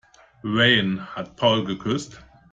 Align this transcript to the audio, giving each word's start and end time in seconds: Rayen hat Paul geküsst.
Rayen 0.43 0.97
hat 1.15 1.35
Paul 1.37 1.63
geküsst. 1.65 2.23